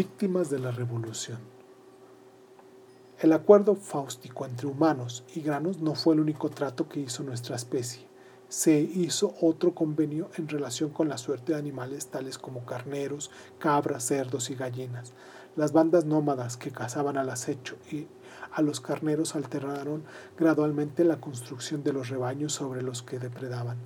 [0.00, 1.36] víctimas de la revolución.
[3.18, 7.54] El acuerdo fáustico entre humanos y granos no fue el único trato que hizo nuestra
[7.54, 8.06] especie.
[8.48, 14.04] Se hizo otro convenio en relación con la suerte de animales tales como carneros, cabras,
[14.04, 15.12] cerdos y gallinas.
[15.54, 18.06] Las bandas nómadas que cazaban al acecho y
[18.52, 20.02] a los carneros alteraron
[20.38, 23.76] gradualmente la construcción de los rebaños sobre los que depredaban.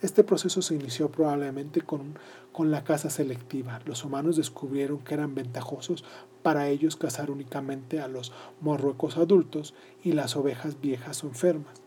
[0.00, 2.16] Este proceso se inició probablemente con,
[2.52, 3.80] con, la caza selectiva.
[3.84, 6.04] Los humanos descubrieron que eran ventajosos
[6.42, 9.74] para ellos cazar únicamente a los morruecos adultos
[10.04, 11.82] y las ovejas viejas o enfermas.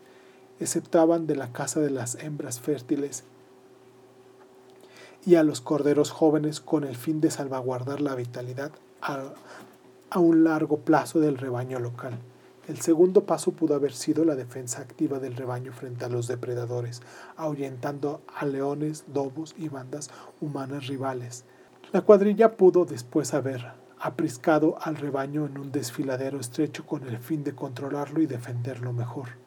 [0.60, 3.24] Exceptaban de la caza de las hembras fértiles
[5.24, 9.32] y a los corderos jóvenes con el fin de salvaguardar la vitalidad a,
[10.10, 12.18] a un largo plazo del rebaño local.
[12.68, 17.02] El segundo paso pudo haber sido la defensa activa del rebaño frente a los depredadores,
[17.36, 20.10] ahuyentando a leones, lobos y bandas
[20.40, 21.44] humanas rivales.
[21.90, 27.42] La cuadrilla pudo después haber apriscado al rebaño en un desfiladero estrecho con el fin
[27.42, 29.41] de controlarlo y defenderlo mejor.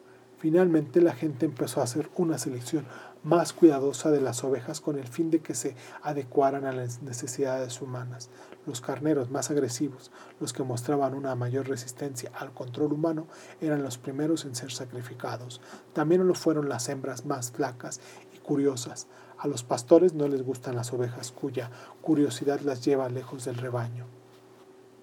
[0.45, 2.85] Finalmente la gente empezó a hacer una selección
[3.23, 7.81] más cuidadosa de las ovejas con el fin de que se adecuaran a las necesidades
[7.81, 8.29] humanas.
[8.67, 13.25] Los carneros más agresivos, los que mostraban una mayor resistencia al control humano,
[13.59, 15.61] eran los primeros en ser sacrificados.
[15.93, 17.99] También lo fueron las hembras más flacas
[18.31, 19.07] y curiosas.
[19.39, 21.71] A los pastores no les gustan las ovejas cuya
[22.03, 24.05] curiosidad las lleva lejos del rebaño.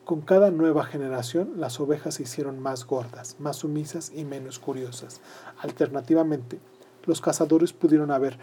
[0.04, 5.20] Con cada nueva generación, las ovejas se hicieron más gordas, más sumisas y menos curiosas.
[5.60, 6.58] Alternativamente,
[7.04, 8.36] los cazadores pudieron haber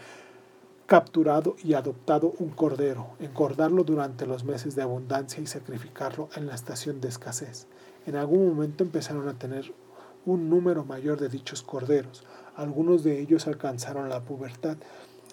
[0.86, 6.54] capturado y adoptado un cordero, engordarlo durante los meses de abundancia y sacrificarlo en la
[6.54, 7.66] estación de escasez.
[8.06, 9.74] En algún momento empezaron a tener
[10.24, 12.24] un número mayor de dichos corderos.
[12.56, 14.78] Algunos de ellos alcanzaron la pubertad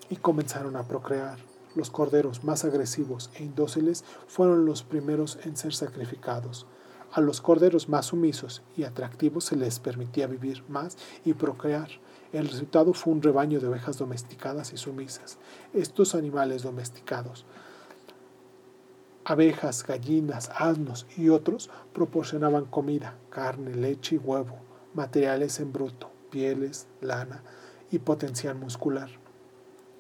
[0.10, 1.47] y comenzaron a procrear.
[1.78, 6.66] Los corderos más agresivos e indóciles fueron los primeros en ser sacrificados.
[7.12, 11.88] A los corderos más sumisos y atractivos se les permitía vivir más y procrear.
[12.34, 15.38] El resultado fue un rebaño de ovejas domesticadas y sumisas.
[15.72, 17.46] Estos animales domesticados,
[19.24, 24.58] abejas, gallinas, asnos y otros, proporcionaban comida, carne, leche y huevo,
[24.96, 27.44] materiales en bruto, pieles, lana
[27.92, 29.27] y potencial muscular.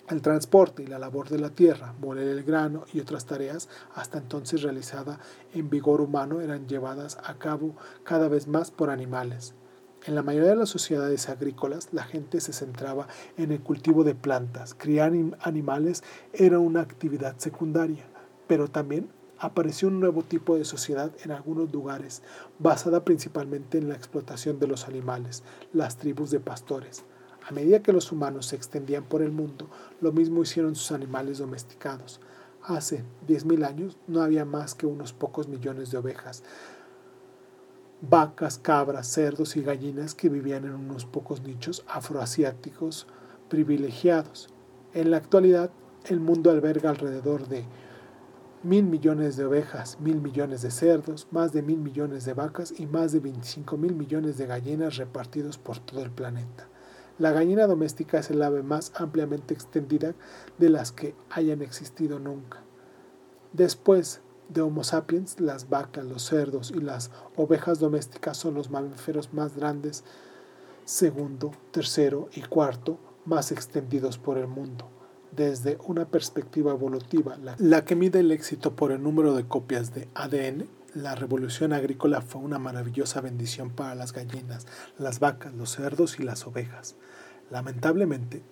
[0.10, 4.20] El transporte y la labor de la tierra, moler el grano y otras tareas hasta
[4.20, 5.20] entonces realizadas
[5.54, 7.76] en vigor humano eran llevadas a cabo
[8.06, 9.54] cada vez más por animales.
[10.06, 14.16] En la mayoría de las sociedades agrícolas, la gente se centraba en el cultivo de
[14.16, 14.76] plantas.
[14.76, 18.06] Criar animales era una actividad secundaria,
[18.48, 19.10] pero también
[19.40, 22.22] apareció un nuevo tipo de sociedad en algunos lugares,
[22.60, 27.04] basada principalmente en la explotación de los animales, las tribus de pastores.
[27.48, 29.70] A medida que los humanos se extendían por el mundo,
[30.02, 32.20] lo mismo hicieron sus animales domesticados.
[32.62, 36.44] Hace 10.000 años no había más que unos pocos millones de ovejas,
[38.02, 43.08] vacas, cabras, cerdos y gallinas que vivían en unos pocos nichos afroasiáticos
[43.48, 44.50] privilegiados.
[44.94, 45.72] En la actualidad,
[46.04, 47.64] el mundo alberga alrededor de
[48.62, 52.88] mil millones de ovejas, mil millones de cerdos, más de mil millones de vacas y
[52.88, 56.68] más de 25 mil millones de gallinas repartidos por todo el planeta.
[57.20, 60.14] La gallina doméstica es el ave más ampliamente extendida
[60.60, 62.62] de las que hayan existido nunca.
[63.54, 69.34] Después de Homo sapiens, las vacas, los cerdos y las ovejas domésticas son los mamíferos
[69.34, 70.04] más grandes,
[70.86, 74.88] segundo, tercero y cuarto más extendidos por el mundo.
[75.32, 80.08] Desde una perspectiva evolutiva, la, que mide el éxito por el número de copias de
[80.16, 80.68] ADN,
[81.02, 86.24] la revolución agrícola fue una maravillosa bendición para las gallinas, las vacas, los cerdos y
[86.24, 86.96] las ovejas.
[87.50, 88.44] Lamentablemente,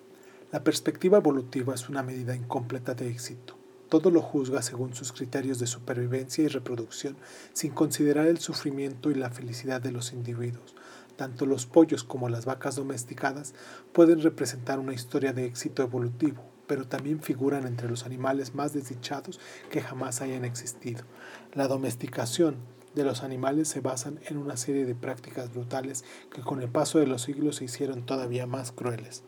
[0.52, 3.56] la perspectiva evolutiva es una medida incompleta de éxito
[3.88, 7.16] todo lo juzga según sus criterios de supervivencia y reproducción,
[7.52, 10.74] sin considerar el sufrimiento y la felicidad de los individuos.
[11.16, 13.54] Tanto los pollos como las vacas domesticadas
[13.92, 19.40] pueden representar una historia de éxito evolutivo, pero también figuran entre los animales más desdichados
[19.70, 21.04] que jamás hayan existido.
[21.54, 22.56] La domesticación
[22.94, 26.04] de los animales se basan en una serie de prácticas brutales
[26.34, 29.22] que con el paso de los siglos se hicieron todavía más crueles.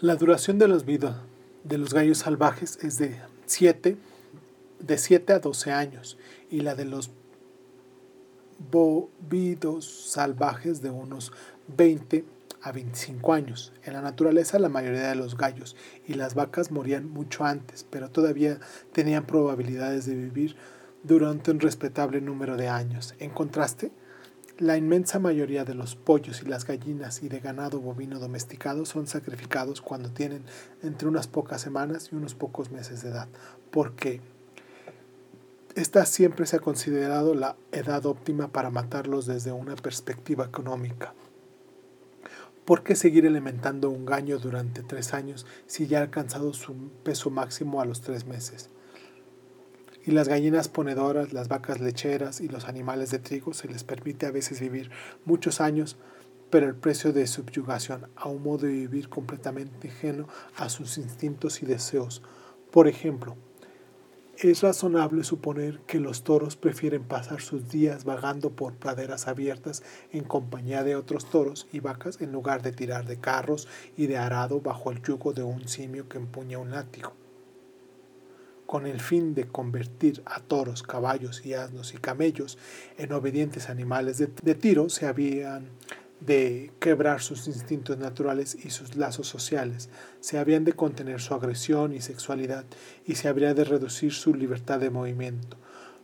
[0.00, 1.16] La duración de los vidas
[1.64, 3.96] de los gallos salvajes es de 7
[4.80, 6.18] de 7 a 12 años
[6.50, 7.10] y la de los
[8.70, 11.32] bovidos salvajes de unos
[11.76, 12.24] 20
[12.62, 13.72] a 25 años.
[13.84, 15.76] En la naturaleza la mayoría de los gallos
[16.06, 18.60] y las vacas morían mucho antes, pero todavía
[18.92, 20.56] tenían probabilidades de vivir
[21.02, 23.14] durante un respetable número de años.
[23.18, 23.90] En contraste,
[24.58, 29.06] la inmensa mayoría de los pollos y las gallinas y de ganado bovino domesticado son
[29.06, 30.44] sacrificados cuando tienen
[30.82, 33.28] entre unas pocas semanas y unos pocos meses de edad,
[33.70, 34.20] porque
[35.74, 41.14] Esta siempre se ha considerado la edad óptima para matarlos desde una perspectiva económica.
[42.64, 47.28] ¿Por qué seguir alimentando un gaño durante tres años si ya ha alcanzado su peso
[47.28, 48.70] máximo a los tres meses?
[50.04, 54.26] Y las gallinas ponedoras, las vacas lecheras y los animales de trigo se les permite
[54.26, 54.92] a veces vivir
[55.24, 55.96] muchos años,
[56.50, 61.64] pero el precio de subyugación a un modo de vivir completamente ajeno a sus instintos
[61.64, 62.22] y deseos.
[62.70, 63.36] Por ejemplo,
[64.38, 70.24] es razonable suponer que los toros prefieren pasar sus días vagando por praderas abiertas en
[70.24, 74.60] compañía de otros toros y vacas en lugar de tirar de carros y de arado
[74.60, 77.12] bajo el yugo de un simio que empuña un látigo.
[78.66, 82.56] Con el fin de convertir a toros, caballos y asnos y camellos
[82.96, 85.68] en obedientes animales de, de tiro, se habían
[86.26, 89.88] de quebrar sus instintos naturales y sus lazos sociales,
[90.20, 92.64] se habían de contener su agresión y sexualidad
[93.04, 95.56] y se habría de reducir su libertad de movimiento.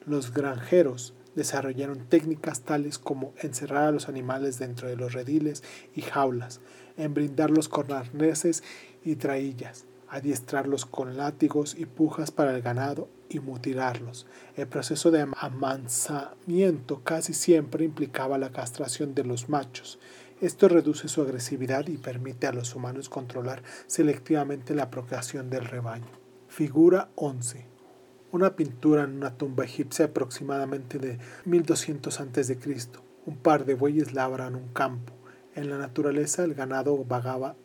[0.07, 5.63] Los granjeros desarrollaron técnicas tales como encerrar a los animales dentro de los rediles
[5.95, 6.61] y jaulas,
[6.97, 8.65] embrindarlos con arneses
[9.05, 14.27] y traillas, adiestrarlos con látigos y pujas para el ganado y mutilarlos.
[14.57, 19.99] El proceso de amansamiento casi siempre implicaba la castración de los machos.
[20.41, 26.07] Esto reduce su agresividad y permite a los humanos controlar selectivamente la procreación del rebaño.
[26.49, 27.67] Figura 11.
[28.31, 32.59] Una pintura en una tumba egipcia aproximadamente de 1200 a.C.
[33.27, 35.13] Un par de bueyes labran un campo.
[35.55, 37.57] En la naturaleza el ganado vagaba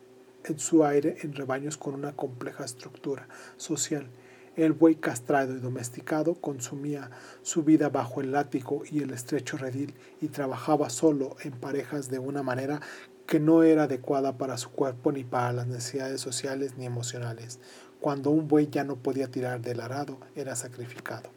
[0.44, 4.08] en su aire en rebaños con una compleja estructura social.
[4.56, 7.10] El buey castrado y domesticado consumía
[7.42, 12.20] su vida bajo el látigo y el estrecho redil y trabajaba solo en parejas de
[12.20, 12.80] una manera
[13.26, 17.58] que no era adecuada para su cuerpo ni para las necesidades sociales ni emocionales.
[18.00, 21.30] Cuando un buey ya no podía tirar del arado, era sacrificado.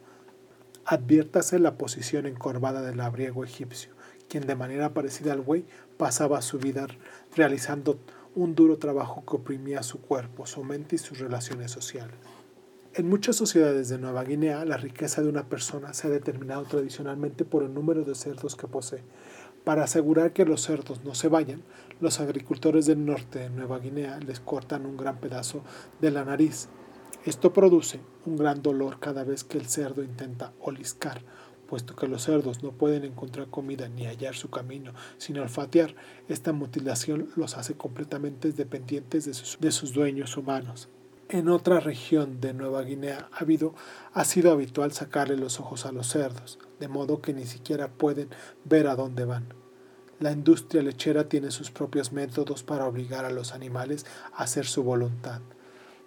[0.84, 3.90] Adviértase la posición encorvada del labriego egipcio,
[4.28, 5.66] quien de manera parecida al buey
[5.96, 6.86] pasaba su vida
[7.34, 7.98] realizando
[8.34, 12.16] un duro trabajo que oprimía su cuerpo, su mente y sus relaciones sociales.
[12.94, 17.44] En muchas sociedades de Nueva Guinea, la riqueza de una persona se ha determinado tradicionalmente
[17.44, 19.04] por el número de cerdos que posee.
[19.62, 21.62] Para asegurar que los cerdos no se vayan,
[22.00, 25.62] los agricultores del norte de Nueva Guinea les cortan un gran pedazo
[26.00, 26.68] de la nariz.
[27.24, 31.20] Esto produce un gran dolor cada vez que el cerdo intenta oliscar
[31.68, 35.94] puesto que los cerdos no pueden encontrar comida ni hallar su camino sin olfatear,
[36.28, 40.88] esta mutilación los hace completamente dependientes de sus, de sus dueños humanos.
[41.28, 43.74] En otra región de Nueva Guinea ha, habido,
[44.14, 48.30] ha sido habitual sacarle los ojos a los cerdos, de modo que ni siquiera pueden
[48.64, 49.52] ver a dónde van.
[50.20, 54.82] La industria lechera tiene sus propios métodos para obligar a los animales a hacer su
[54.82, 55.42] voluntad.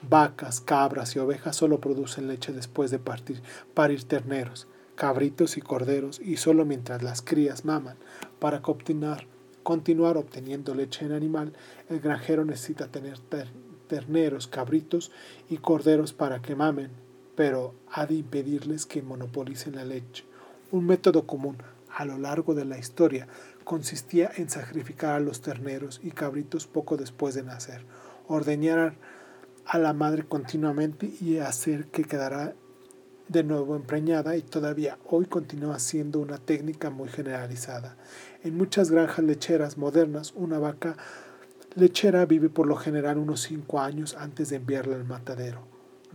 [0.01, 3.43] Vacas, cabras y ovejas solo producen leche después de partir,
[3.75, 7.97] parir terneros, cabritos y corderos y solo mientras las crías maman.
[8.39, 9.27] Para continuar,
[9.63, 11.53] obteniendo leche en animal,
[11.89, 13.19] el granjero necesita tener
[13.87, 15.11] terneros, cabritos
[15.49, 16.91] y corderos para que mamen,
[17.35, 20.25] pero ha de impedirles que monopolicen la leche.
[20.71, 21.57] Un método común
[21.89, 23.27] a lo largo de la historia
[23.63, 27.83] consistía en sacrificar a los terneros y cabritos poco después de nacer,
[28.27, 28.95] ordeñar
[29.65, 32.55] a la madre continuamente y hacer que quedara
[33.31, 37.95] de nuevo empreñada y todavía hoy continúa siendo una técnica muy generalizada.
[38.43, 40.97] En muchas granjas lecheras modernas, una vaca
[41.75, 45.61] lechera vive por lo general unos cinco años antes de enviarla al matadero.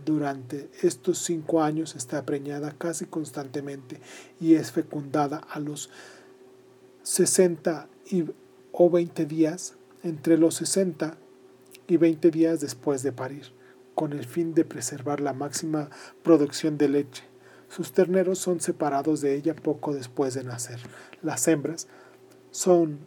[0.05, 3.99] Durante estos cinco años está preñada casi constantemente
[4.39, 5.89] y es fecundada a los
[7.01, 8.25] 60 y,
[8.71, 11.17] o 20 días, entre los 60
[11.87, 13.56] y 20 días después de parir
[13.97, 15.89] con el fin de preservar la máxima
[16.21, 17.23] producción de leche.
[17.67, 20.79] Sus terneros son separados de ella poco después de nacer.
[21.23, 21.87] Las hembras
[22.51, 22.99] son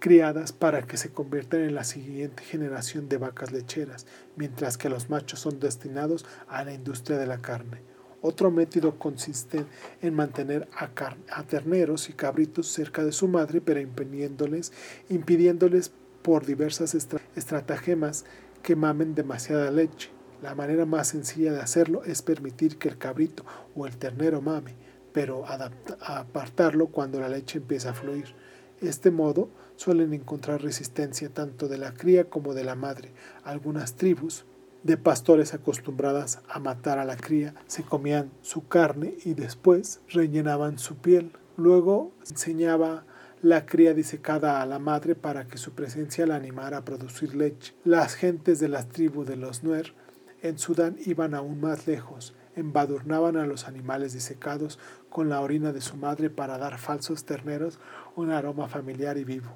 [0.00, 4.04] criadas para que se conviertan en la siguiente generación de vacas lecheras,
[4.34, 7.80] mientras que los machos son destinados a la industria de la carne.
[8.22, 9.66] Otro método consiste
[10.00, 14.72] en mantener a, terneros y cabritos cerca de su madre, pero impidiéndoles,
[15.10, 15.92] impidiéndoles
[16.22, 16.96] por diversas
[17.36, 18.24] estratagemas
[18.62, 20.10] que mamen demasiada leche.
[20.42, 23.44] La manera más sencilla de hacerlo es permitir que el cabrito
[23.76, 24.74] o el ternero mame,
[25.12, 28.34] pero apartarlo cuando la leche empieza a fluir.
[28.80, 33.12] Este modo suelen encontrar resistencia tanto de la cría como de la madre.
[33.44, 34.44] Algunas tribus
[34.82, 40.78] de pastores acostumbradas a matar a la cría se comían su carne y después rellenaban
[40.78, 41.32] su piel.
[41.56, 43.04] Luego enseñaba
[43.42, 47.74] la cría disecada a la madre para que su presencia la animara a producir leche.
[47.84, 49.94] Las gentes de las tribus de los Nuer
[50.42, 52.34] en Sudán iban aún más lejos.
[52.54, 57.78] embadurnaban a los animales disecados con la orina de su madre para dar falsos terneros
[58.14, 59.50] un aroma familiar y vivo.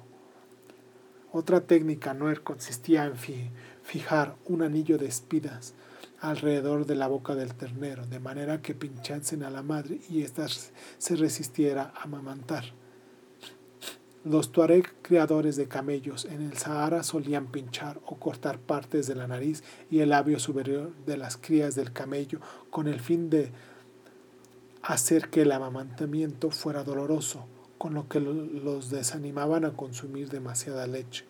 [1.31, 3.13] Otra técnica Noer consistía en
[3.83, 5.75] fijar un anillo de espinas
[6.19, 10.47] alrededor de la boca del ternero, de manera que pinchasen a la madre y ésta
[10.97, 12.65] se resistiera a amamantar.
[14.29, 19.25] Los tuareg criadores de camellos en el Sahara solían pinchar o cortar partes de la
[19.25, 23.53] nariz y el labio superior de las crías del camello con el fin de
[24.83, 27.45] hacer que el amamantamiento fuera doloroso,
[27.77, 31.23] con lo que los desanimaban a consumir demasiada leche.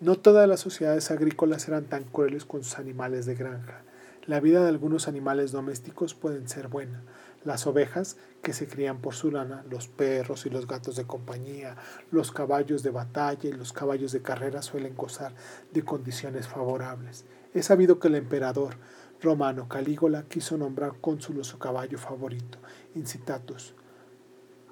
[0.00, 3.82] No todas las sociedades agrícolas eran tan crueles con sus animales de granja.
[4.26, 7.04] La vida de algunos animales domésticos pueden ser buena.
[7.46, 11.76] Las ovejas, que se crían por su lana, los perros y los gatos de compañía,
[12.10, 15.32] los caballos de batalla y los caballos de carrera suelen gozar
[15.72, 17.24] de condiciones favorables.
[17.54, 18.74] Es sabido que el emperador
[19.22, 22.58] romano Calígula quiso nombrar cónsul su caballo favorito,
[22.96, 23.74] Incitatus.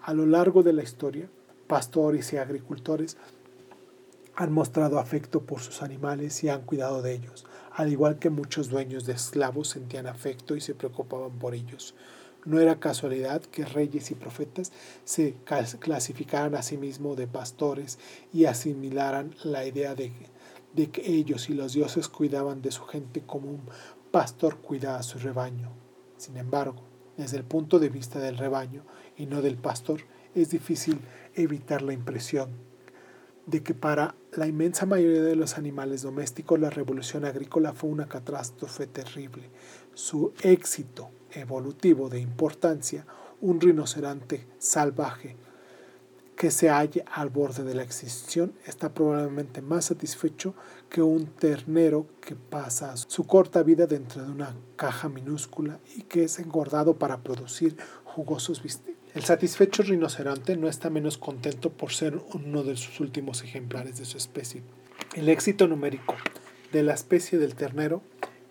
[0.02, 1.28] A lo largo de la historia,
[1.68, 3.16] pastores y agricultores
[4.34, 8.68] han mostrado afecto por sus animales y han cuidado de ellos, al igual que muchos
[8.68, 11.94] dueños de esclavos sentían afecto y se preocupaban por ellos.
[12.44, 14.70] No era casualidad que reyes y profetas
[15.04, 15.34] se
[15.78, 17.98] clasificaran a sí mismos de pastores
[18.32, 20.12] y asimilaran la idea de,
[20.74, 23.62] de que ellos y los dioses cuidaban de su gente como un
[24.10, 25.72] pastor cuida a su rebaño.
[26.18, 26.82] Sin embargo,
[27.16, 28.84] desde el punto de vista del rebaño
[29.16, 30.02] y no del pastor,
[30.34, 31.00] es difícil
[31.34, 32.50] evitar la impresión
[33.46, 38.08] de que para la inmensa mayoría de los animales domésticos la revolución agrícola fue una
[38.08, 39.50] catástrofe terrible.
[39.92, 43.06] Su éxito evolutivo de importancia,
[43.40, 45.36] un rinoceronte salvaje
[46.36, 50.54] que se halle al borde de la extinción está probablemente más satisfecho
[50.88, 56.24] que un ternero que pasa su corta vida dentro de una caja minúscula y que
[56.24, 58.98] es engordado para producir jugosos bistecs.
[59.14, 64.04] El satisfecho rinoceronte no está menos contento por ser uno de sus últimos ejemplares de
[64.04, 64.62] su especie.
[65.14, 66.16] El éxito numérico
[66.72, 68.02] de la especie del ternero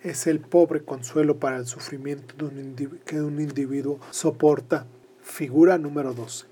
[0.03, 2.36] es el pobre consuelo para el sufrimiento
[3.05, 4.86] que un individuo soporta.
[5.22, 6.45] Figura número 12.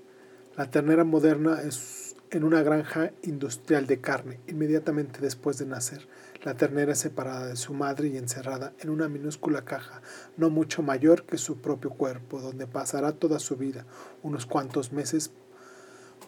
[0.56, 4.40] La ternera moderna es en una granja industrial de carne.
[4.48, 6.08] Inmediatamente después de nacer,
[6.42, 10.00] la ternera es separada de su madre y encerrada en una minúscula caja,
[10.38, 13.84] no mucho mayor que su propio cuerpo, donde pasará toda su vida,
[14.22, 15.30] unos cuantos meses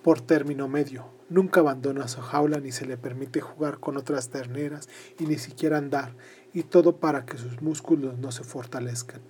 [0.05, 1.07] por término medio.
[1.31, 4.87] Nunca abandona su jaula ni se le permite jugar con otras terneras
[5.19, 6.15] y ni siquiera andar,
[6.53, 9.23] y todo para que sus músculos no se fortalezcan.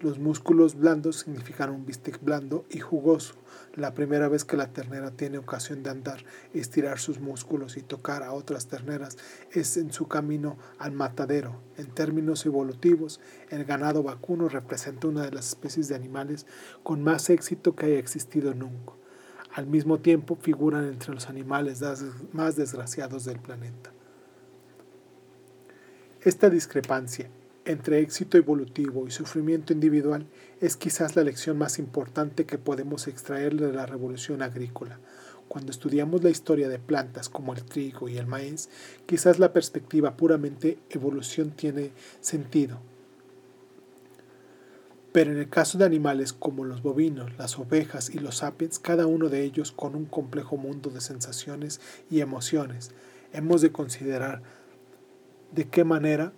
[0.00, 3.34] Los músculos blandos significan un bistec blando y jugoso.
[3.74, 6.24] La primera vez que la ternera tiene ocasión de andar,
[6.54, 9.18] estirar sus músculos y tocar a otras terneras
[9.52, 11.60] es en su camino al matadero.
[11.76, 16.46] En términos evolutivos, el ganado vacuno representa una de las especies de animales
[16.82, 18.94] con más éxito que haya existido nunca.
[19.54, 21.82] Al mismo tiempo figuran entre los animales
[22.32, 23.90] más desgraciados del planeta.
[26.22, 27.30] Esta discrepancia
[27.64, 30.26] entre éxito evolutivo y sufrimiento individual
[30.60, 34.98] es quizás la lección más importante que podemos extraer de la revolución agrícola.
[35.48, 38.68] Cuando estudiamos la historia de plantas como el trigo y el maíz,
[39.06, 42.78] quizás la perspectiva puramente evolución tiene sentido.
[45.12, 49.06] Pero en el caso de animales como los bovinos, las ovejas y los sapiens, cada
[49.06, 52.92] uno de ellos con un complejo mundo de sensaciones y emociones,
[53.32, 54.42] hemos de considerar
[55.52, 56.32] de qué manera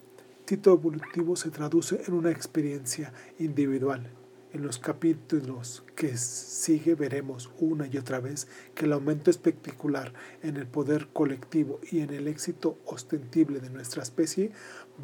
[0.51, 4.11] Tito evolutivo se traduce en una experiencia individual.
[4.53, 10.13] En los capítulos que sigue veremos una y otra vez que el aumento espectacular
[10.43, 14.51] en el poder colectivo y en el éxito ostensible de nuestra especie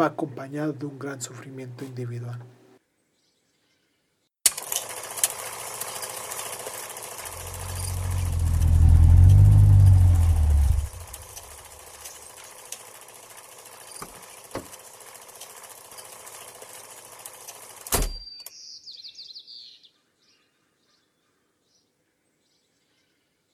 [0.00, 2.40] va acompañado de un gran sufrimiento individual.